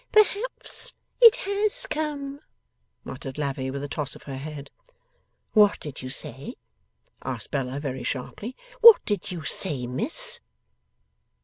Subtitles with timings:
[0.11, 2.39] 'Perhaps it has come,'
[3.03, 4.71] muttered Lavvy, with a toss of her head.
[5.53, 6.55] 'What did you say?'
[7.23, 8.55] asked Bella, very sharply.
[8.79, 10.39] 'What did you say, miss?